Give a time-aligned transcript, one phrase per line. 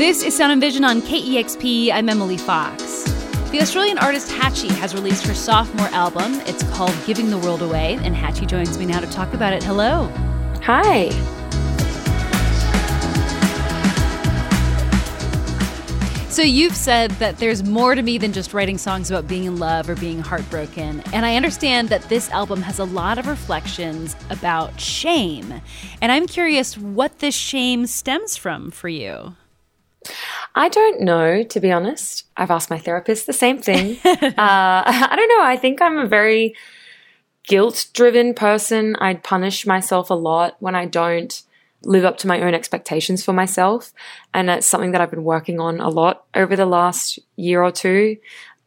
[0.00, 1.92] This is Sound and Vision on KEXP.
[1.92, 3.02] I'm Emily Fox.
[3.50, 6.40] The Australian artist Hatchie has released her sophomore album.
[6.46, 9.62] It's called Giving the World Away, and Hatchie joins me now to talk about it.
[9.62, 10.06] Hello.
[10.62, 11.10] Hi.
[16.30, 19.58] So, you've said that there's more to me than just writing songs about being in
[19.58, 21.02] love or being heartbroken.
[21.12, 25.60] And I understand that this album has a lot of reflections about shame.
[26.00, 29.34] And I'm curious what this shame stems from for you.
[30.60, 32.26] I don't know, to be honest.
[32.36, 33.96] I've asked my therapist the same thing.
[34.04, 35.42] uh, I don't know.
[35.42, 36.54] I think I'm a very
[37.44, 38.94] guilt driven person.
[38.96, 41.42] I punish myself a lot when I don't
[41.82, 43.94] live up to my own expectations for myself.
[44.34, 47.72] And that's something that I've been working on a lot over the last year or
[47.72, 48.18] two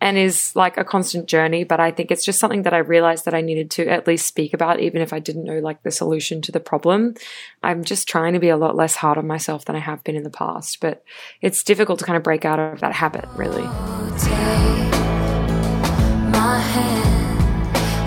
[0.03, 1.63] and is like a constant journey.
[1.63, 4.27] But I think it's just something that I realized that I needed to at least
[4.27, 7.15] speak about, even if I didn't know like the solution to the problem.
[7.63, 10.17] I'm just trying to be a lot less hard on myself than I have been
[10.17, 10.81] in the past.
[10.81, 11.05] But
[11.39, 13.63] it's difficult to kind of break out of that habit, really.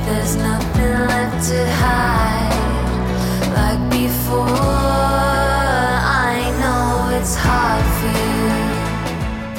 [0.05, 2.53] There's nothing left to hide
[3.55, 4.77] like before.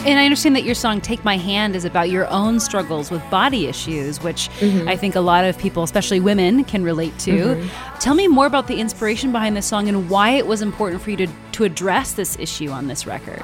[0.07, 3.21] And I understand that your song Take My Hand is about your own struggles with
[3.29, 4.87] body issues, which mm-hmm.
[4.87, 7.31] I think a lot of people, especially women, can relate to.
[7.31, 7.99] Mm-hmm.
[7.99, 11.11] Tell me more about the inspiration behind this song and why it was important for
[11.11, 13.43] you to, to address this issue on this record.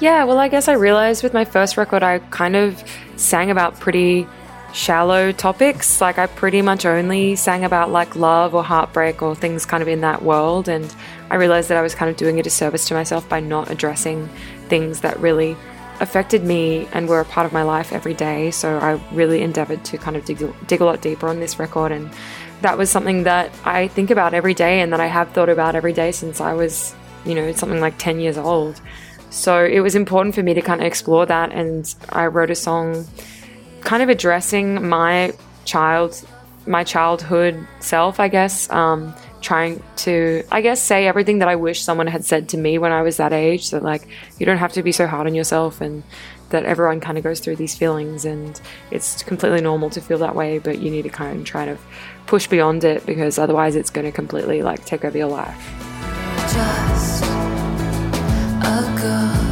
[0.00, 2.82] Yeah, well, I guess I realized with my first record, I kind of
[3.16, 4.26] sang about pretty
[4.72, 6.00] shallow topics.
[6.00, 9.88] Like, I pretty much only sang about like love or heartbreak or things kind of
[9.88, 10.66] in that world.
[10.66, 10.94] And
[11.30, 14.30] I realized that I was kind of doing a disservice to myself by not addressing
[14.72, 15.54] things that really
[16.00, 18.50] affected me and were a part of my life every day.
[18.50, 21.92] So I really endeavored to kind of dig, dig a lot deeper on this record.
[21.92, 22.10] And
[22.62, 25.74] that was something that I think about every day and that I have thought about
[25.74, 26.94] every day since I was,
[27.26, 28.80] you know, something like 10 years old.
[29.28, 31.52] So it was important for me to kind of explore that.
[31.52, 33.06] And I wrote a song
[33.82, 35.34] kind of addressing my
[35.66, 36.26] child,
[36.66, 38.70] my childhood self, I guess.
[38.70, 42.78] Um, trying to, I guess, say everything that I wish someone had said to me
[42.78, 43.70] when I was that age.
[43.70, 44.08] That, like,
[44.38, 46.02] you don't have to be so hard on yourself and
[46.50, 48.60] that everyone kind of goes through these feelings and
[48.90, 51.76] it's completely normal to feel that way, but you need to kind of try to
[52.26, 55.56] push beyond it because otherwise it's going to completely, like, take over your life.
[56.52, 59.42] Just a girl,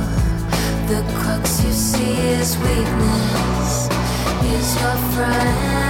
[0.88, 3.88] the crux you see is weakness,
[4.44, 5.89] is your friend.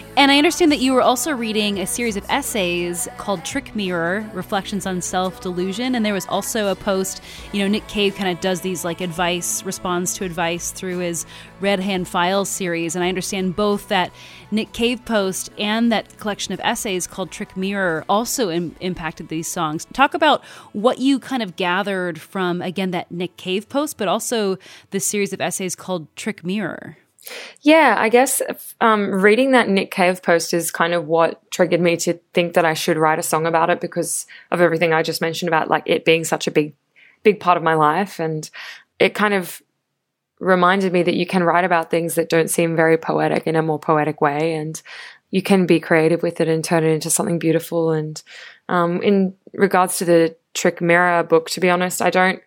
[0.17, 4.29] And I understand that you were also reading a series of essays called Trick Mirror
[4.33, 5.95] Reflections on Self Delusion.
[5.95, 7.23] And there was also a post,
[7.53, 11.25] you know, Nick Cave kind of does these like advice, responds to advice through his
[11.61, 12.93] Red Hand Files series.
[12.93, 14.11] And I understand both that
[14.51, 19.47] Nick Cave post and that collection of essays called Trick Mirror also Im- impacted these
[19.47, 19.87] songs.
[19.93, 20.43] Talk about
[20.73, 24.57] what you kind of gathered from, again, that Nick Cave post, but also
[24.89, 26.97] the series of essays called Trick Mirror.
[27.61, 28.41] Yeah, I guess
[28.79, 32.65] um, reading that Nick Cave post is kind of what triggered me to think that
[32.65, 35.83] I should write a song about it because of everything I just mentioned about like
[35.85, 36.73] it being such a big,
[37.23, 38.49] big part of my life, and
[38.97, 39.61] it kind of
[40.39, 43.61] reminded me that you can write about things that don't seem very poetic in a
[43.61, 44.81] more poetic way, and
[45.29, 47.91] you can be creative with it and turn it into something beautiful.
[47.91, 48.21] And
[48.67, 52.41] um, in regards to the Trick Mirror book, to be honest, I don't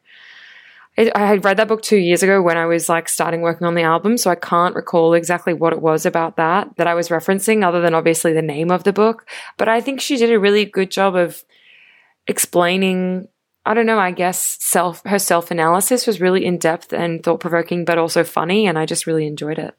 [0.96, 3.74] I had read that book two years ago when I was like starting working on
[3.74, 7.08] the album, so I can't recall exactly what it was about that that I was
[7.08, 9.28] referencing, other than obviously the name of the book.
[9.56, 11.44] But I think she did a really good job of
[12.28, 13.26] explaining.
[13.66, 13.98] I don't know.
[13.98, 18.22] I guess self her self analysis was really in depth and thought provoking, but also
[18.22, 19.74] funny, and I just really enjoyed it.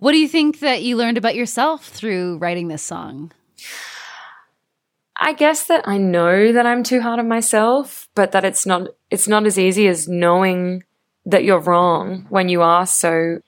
[0.00, 3.32] What do you think that you learned about yourself through writing this song?
[5.18, 8.88] I guess that I know that I'm too hard on myself, but that it's not
[9.10, 10.84] it's not as easy as knowing
[11.26, 13.40] that you're wrong when you are so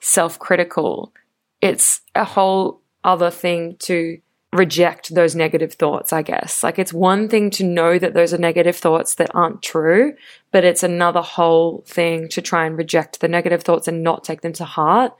[0.00, 1.12] self-critical.
[1.60, 4.18] It's a whole other thing to
[4.52, 6.62] reject those negative thoughts, I guess.
[6.62, 10.14] Like it's one thing to know that those are negative thoughts that aren't true,
[10.50, 14.40] but it's another whole thing to try and reject the negative thoughts and not take
[14.40, 15.14] them to heart.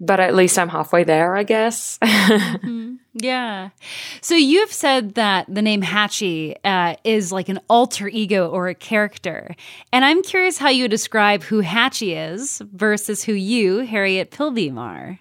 [0.00, 1.98] But at least I'm halfway there, I guess.
[2.02, 2.94] mm-hmm.
[3.14, 3.70] Yeah.
[4.20, 8.74] So you've said that the name Hatchie uh, is like an alter ego or a
[8.74, 9.54] character.
[9.92, 15.20] And I'm curious how you describe who Hatchie is versus who you, Harriet Pilbeam, are.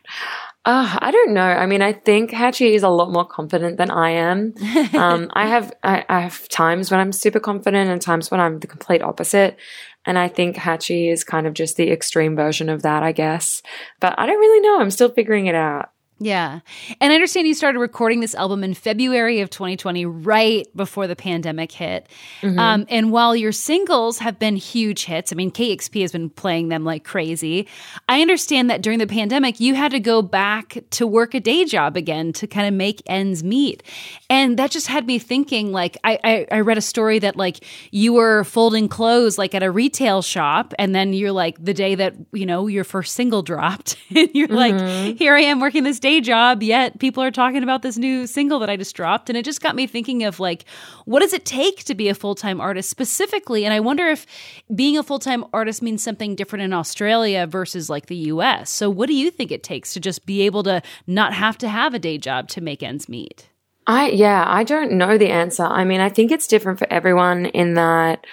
[0.65, 1.41] Uh, I don't know.
[1.41, 4.53] I mean, I think Hatchie is a lot more confident than I am.
[4.93, 8.59] Um, I have I, I, have times when I'm super confident and times when I'm
[8.59, 9.57] the complete opposite.
[10.05, 13.61] And I think Hatchie is kind of just the extreme version of that, I guess.
[13.99, 14.81] But I don't really know.
[14.81, 15.92] I'm still figuring it out.
[16.23, 16.61] Yeah.
[17.01, 21.15] And I understand you started recording this album in February of 2020, right before the
[21.15, 22.07] pandemic hit.
[22.41, 22.57] Mm-hmm.
[22.57, 26.69] Um, and while your singles have been huge hits, I mean, KEXP has been playing
[26.69, 27.67] them like crazy.
[28.07, 31.65] I understand that during the pandemic, you had to go back to work a day
[31.65, 33.83] job again to kind of make ends meet.
[34.29, 37.65] And that just had me thinking like, I, I, I read a story that like
[37.91, 40.73] you were folding clothes like at a retail shop.
[40.79, 44.47] And then you're like, the day that, you know, your first single dropped, and you're
[44.47, 44.55] mm-hmm.
[44.55, 47.97] like, here I am working this day day job, yet people are talking about this
[47.97, 49.29] new single that I just dropped.
[49.29, 50.65] And it just got me thinking of like,
[51.05, 53.65] what does it take to be a full time artist specifically?
[53.65, 54.25] And I wonder if
[54.73, 58.69] being a full time artist means something different in Australia versus like the US.
[58.69, 61.67] So, what do you think it takes to just be able to not have to
[61.67, 63.49] have a day job to make ends meet?
[63.85, 65.63] I, yeah, I don't know the answer.
[65.63, 68.25] I mean, I think it's different for everyone in that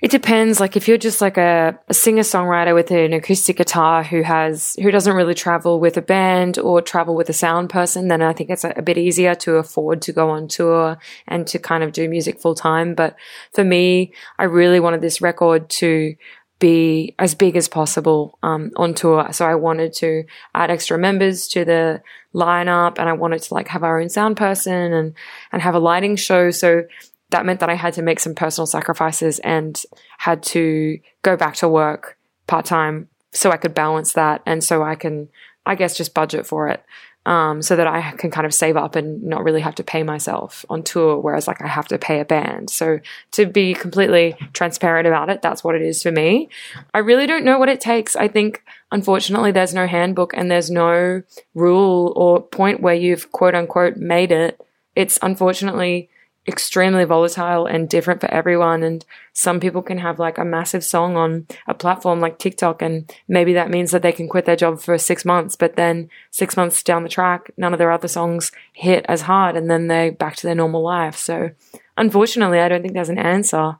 [0.00, 0.60] it depends.
[0.60, 4.74] Like if you're just like a, a singer songwriter with an acoustic guitar who has
[4.80, 8.32] who doesn't really travel with a band or travel with a sound person, then I
[8.32, 10.98] think it's a, a bit easier to afford to go on tour
[11.28, 12.94] and to kind of do music full time.
[12.94, 13.14] But
[13.52, 16.14] for me, I really wanted this record to
[16.60, 19.32] be as big as possible um, on tour.
[19.32, 20.24] So I wanted to
[20.54, 22.02] add extra members to the
[22.34, 25.14] lineup, and I wanted to like have our own sound person and
[25.52, 26.50] and have a lighting show.
[26.50, 26.84] So
[27.30, 29.80] that meant that I had to make some personal sacrifices and
[30.18, 34.82] had to go back to work part time so I could balance that and so
[34.82, 35.28] I can,
[35.64, 36.82] I guess, just budget for it.
[37.26, 40.02] Um, so that I can kind of save up and not really have to pay
[40.02, 42.70] myself on tour, whereas like I have to pay a band.
[42.70, 42.98] So
[43.32, 46.48] to be completely transparent about it, that's what it is for me.
[46.94, 48.16] I really don't know what it takes.
[48.16, 51.22] I think unfortunately there's no handbook and there's no
[51.54, 54.58] rule or point where you've quote unquote made it.
[54.96, 56.08] It's unfortunately
[56.48, 58.82] extremely volatile and different for everyone.
[58.82, 63.12] And some people can have like a massive song on a platform like TikTok, and
[63.28, 66.56] maybe that means that they can quit their job for six months, but then six
[66.56, 70.12] months down the track, none of their other songs hit as hard, and then they're
[70.12, 71.16] back to their normal life.
[71.16, 71.50] So,
[71.96, 73.76] unfortunately, I don't think there's an answer.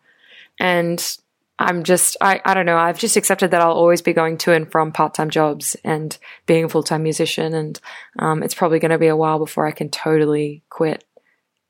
[0.59, 1.17] And
[1.59, 4.53] I'm just, I, I don't know, I've just accepted that I'll always be going to
[4.53, 6.17] and from part time jobs and
[6.47, 7.55] being a full time musician.
[7.55, 7.81] And
[8.19, 11.05] um, it's probably going to be a while before I can totally quit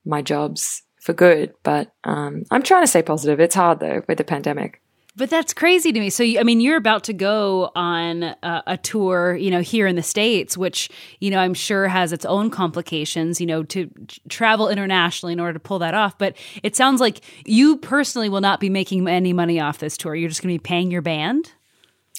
[0.05, 1.55] my jobs for good.
[1.63, 3.41] But um, I'm trying to stay positive.
[3.41, 4.81] It's hard though with the pandemic.
[5.17, 6.09] But that's crazy to me.
[6.09, 9.97] So, I mean, you're about to go on a, a, tour, you know, here in
[9.97, 10.89] the States, which,
[11.19, 13.91] you know, I'm sure has its own complications, you know, to
[14.29, 16.17] travel internationally in order to pull that off.
[16.17, 20.15] But it sounds like you personally will not be making any money off this tour.
[20.15, 21.53] You're just going to be paying your band.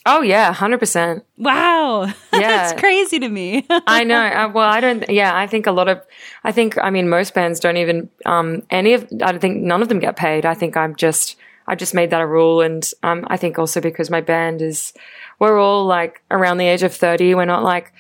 [0.06, 1.24] Oh yeah, hundred percent.
[1.38, 3.66] Wow, yeah, that's crazy to me.
[3.70, 4.20] I know.
[4.20, 5.08] Uh, well, I don't.
[5.10, 6.02] Yeah, I think a lot of.
[6.44, 6.78] I think.
[6.78, 8.10] I mean, most bands don't even.
[8.26, 9.04] Um, any of.
[9.22, 10.46] I don't think none of them get paid.
[10.46, 11.36] I think I'm just.
[11.68, 14.94] I just made that a rule, and um, I think also because my band is.
[15.38, 17.36] We're all like around the age of thirty.
[17.36, 17.94] We're not like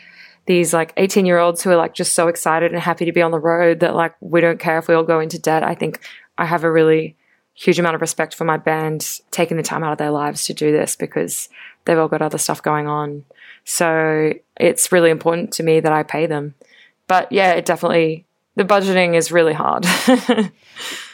[0.47, 3.21] these like 18 year olds who are like just so excited and happy to be
[3.21, 5.63] on the road that like we don't care if we all go into debt.
[5.63, 6.01] I think
[6.37, 7.15] I have a really
[7.61, 10.53] huge amount of respect for my band taking the time out of their lives to
[10.53, 11.47] do this because
[11.85, 13.23] they've all got other stuff going on.
[13.65, 16.55] So it's really important to me that I pay them.
[17.07, 18.25] But yeah, it definitely,
[18.55, 19.85] the budgeting is really hard.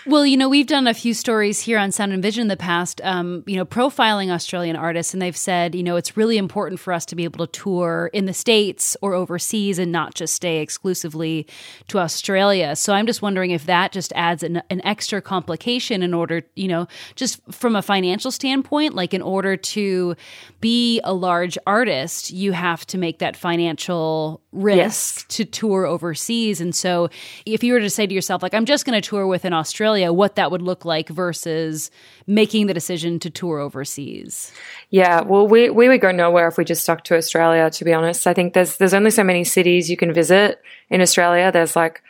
[0.08, 2.56] Well, you know, we've done a few stories here on Sound and Vision in the
[2.56, 6.80] past, um, you know, profiling Australian artists, and they've said, you know, it's really important
[6.80, 10.34] for us to be able to tour in the States or overseas and not just
[10.34, 11.46] stay exclusively
[11.90, 12.78] to Australia.
[12.78, 16.70] So I'm just wondering if that just adds an, an extra complication in order, you
[16.70, 20.16] know, just from a financial standpoint, like in order to
[20.62, 25.26] be a large artist, you have to make that financial risk yes.
[25.28, 26.62] to tour overseas.
[26.62, 27.10] And so
[27.46, 29.52] if you were to say to yourself, like, I'm just going to tour with an
[29.98, 31.90] Australia, what that would look like versus
[32.28, 34.52] making the decision to tour overseas?
[34.92, 37.94] Yeah, well, we, we would go nowhere if we just stuck to Australia, to be
[37.94, 38.28] honest.
[38.28, 41.52] I think there's, there's only so many cities you can visit in Australia.
[41.52, 42.04] There's like,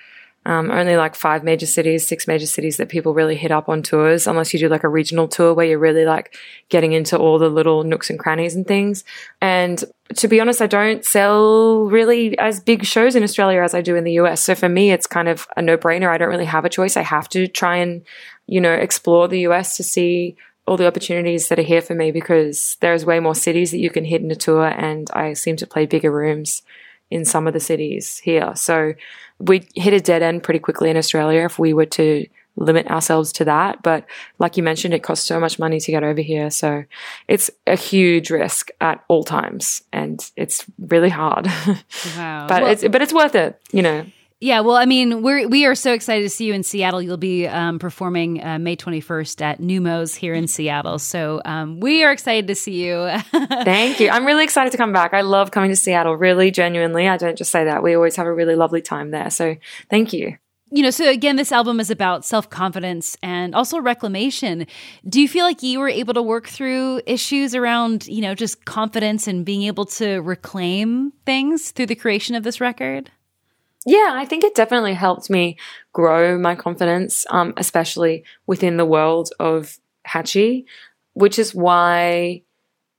[0.48, 3.84] um, only like five major cities, six major cities that people really hit up on
[3.84, 6.38] tours, unless you do like a regional tour where you're really like
[6.70, 9.04] getting into all the little nooks and crannies and things.
[9.42, 9.84] And
[10.16, 13.98] to be honest, I don't sell really as big shows in Australia as I do
[13.98, 14.42] in the US.
[14.42, 16.08] So for me, it's kind of a no brainer.
[16.08, 16.96] I don't really have a choice.
[16.96, 18.04] I have to try and,
[18.46, 22.12] you know, explore the US to see all the opportunities that are here for me
[22.12, 25.58] because there's way more cities that you can hit in a tour, and I seem
[25.58, 26.62] to play bigger rooms
[27.10, 28.54] in some of the cities here.
[28.56, 28.94] So
[29.40, 32.26] we hit a dead end pretty quickly in Australia if we were to
[32.58, 33.84] limit ourselves to that.
[33.84, 34.06] But
[34.40, 36.50] like you mentioned, it costs so much money to get over here.
[36.50, 36.84] So
[37.28, 41.48] it's a huge risk at all times and it's really hard.
[42.16, 42.48] Wow.
[42.48, 44.06] but well, it's, but it's worth it, you know.
[44.40, 47.02] Yeah, well, I mean, we're we are so excited to see you in Seattle.
[47.02, 51.00] You'll be um, performing uh, May twenty first at Neumos here in Seattle.
[51.00, 53.10] So um, we are excited to see you.
[53.32, 54.10] Thank you.
[54.10, 55.16] I'm really excited to come back.
[55.16, 56.16] I love coming to Seattle.
[56.16, 57.82] Really, genuinely, I don't just say that.
[57.82, 59.32] We always have a really lovely time there.
[59.32, 59.56] So
[59.90, 60.38] thank you
[60.70, 64.68] you know, so again, this album is about self confidence and also reclamation.
[65.08, 68.66] Do you feel like you were able to work through issues around, you know, just
[68.66, 73.12] confidence and being able to reclaim things through the creation of this record?
[73.88, 75.58] Yeah, I think it definitely helped me
[75.94, 80.66] grow my confidence, um, especially within the world of Hatchie,
[81.14, 82.42] which is why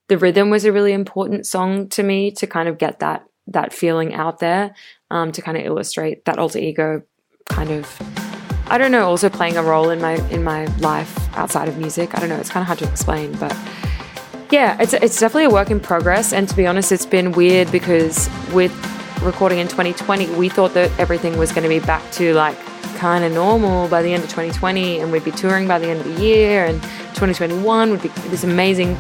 [0.09, 3.75] the rhythm was a really important song to me to kind of get that that
[3.75, 4.75] feeling out there,
[5.11, 7.03] um, to kind of illustrate that alter ego
[7.51, 8.01] kind of
[8.71, 12.17] I don't know, also playing a role in my in my life outside of music.
[12.17, 13.55] I don't know, it's kind of hard to explain, but
[14.51, 16.33] yeah, it's it's definitely a work in progress.
[16.33, 18.73] And to be honest, it's been weird because with
[19.23, 22.59] recording in 2020, we thought that everything was going to be back to like
[22.97, 26.01] kind of normal by the end of 2020, and we'd be touring by the end
[26.01, 26.81] of the year, and
[27.15, 28.97] 2021 would be this amazing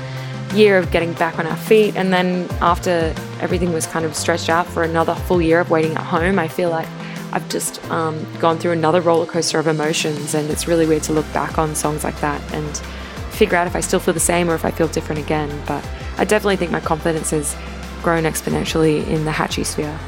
[0.54, 1.96] year of getting back on our feet.
[1.96, 5.92] And then after everything was kind of stretched out for another full year of waiting
[5.92, 6.88] at home, I feel like
[7.32, 11.12] I've just um, gone through another roller coaster of emotions, and it's really weird to
[11.12, 12.76] look back on songs like that and
[13.30, 15.48] figure out if I still feel the same or if I feel different again.
[15.66, 17.54] But I definitely think my confidence has
[18.02, 19.98] grown exponentially in the Hatchie sphere.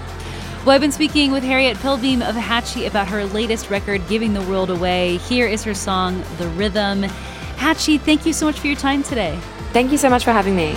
[0.65, 4.43] Well, I've been speaking with Harriet Pilbeam of Hatchie about her latest record, Giving the
[4.43, 5.17] World Away.
[5.17, 7.05] Here is her song, The Rhythm.
[7.57, 9.39] Hatchie, thank you so much for your time today.
[9.73, 10.77] Thank you so much for having me.